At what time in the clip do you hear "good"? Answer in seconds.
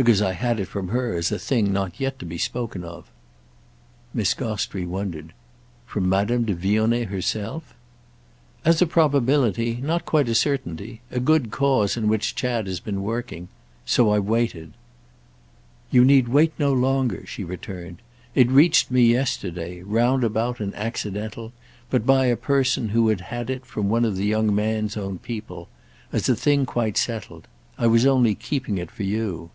11.20-11.50